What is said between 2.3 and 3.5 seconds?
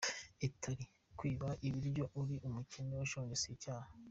umukene ushonje si